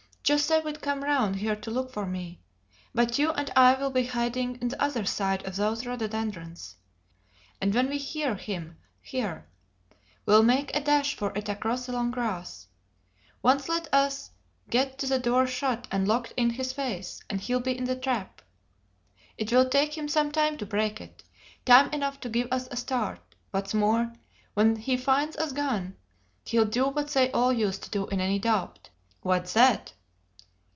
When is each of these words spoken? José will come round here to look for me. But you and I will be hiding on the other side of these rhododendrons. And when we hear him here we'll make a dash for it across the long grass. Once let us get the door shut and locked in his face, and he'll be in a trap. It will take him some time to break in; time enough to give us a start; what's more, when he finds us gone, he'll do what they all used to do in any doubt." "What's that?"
José 0.23 0.63
will 0.63 0.71
come 0.75 1.03
round 1.03 1.35
here 1.35 1.57
to 1.57 1.69
look 1.69 1.91
for 1.91 2.05
me. 2.05 2.39
But 2.95 3.19
you 3.19 3.33
and 3.33 3.51
I 3.53 3.73
will 3.73 3.89
be 3.89 4.05
hiding 4.05 4.59
on 4.61 4.69
the 4.69 4.81
other 4.81 5.03
side 5.03 5.43
of 5.45 5.57
these 5.57 5.85
rhododendrons. 5.85 6.75
And 7.59 7.75
when 7.75 7.89
we 7.89 7.97
hear 7.97 8.35
him 8.35 8.77
here 9.01 9.45
we'll 10.25 10.41
make 10.43 10.73
a 10.73 10.79
dash 10.79 11.17
for 11.17 11.33
it 11.37 11.49
across 11.49 11.85
the 11.85 11.91
long 11.91 12.11
grass. 12.11 12.67
Once 13.43 13.67
let 13.67 13.93
us 13.93 14.31
get 14.69 14.97
the 14.99 15.19
door 15.19 15.47
shut 15.47 15.85
and 15.91 16.07
locked 16.07 16.31
in 16.37 16.51
his 16.51 16.71
face, 16.71 17.21
and 17.29 17.41
he'll 17.41 17.59
be 17.59 17.77
in 17.77 17.89
a 17.89 17.99
trap. 17.99 18.41
It 19.37 19.51
will 19.51 19.67
take 19.67 19.97
him 19.97 20.07
some 20.07 20.31
time 20.31 20.57
to 20.59 20.65
break 20.65 21.01
in; 21.01 21.09
time 21.65 21.91
enough 21.91 22.21
to 22.21 22.29
give 22.29 22.47
us 22.53 22.69
a 22.71 22.77
start; 22.77 23.19
what's 23.49 23.73
more, 23.73 24.13
when 24.53 24.77
he 24.77 24.95
finds 24.95 25.35
us 25.35 25.51
gone, 25.51 25.97
he'll 26.45 26.63
do 26.63 26.85
what 26.87 27.09
they 27.09 27.29
all 27.33 27.51
used 27.51 27.83
to 27.83 27.89
do 27.89 28.07
in 28.07 28.21
any 28.21 28.39
doubt." 28.39 28.89
"What's 29.23 29.51
that?" 29.53 29.91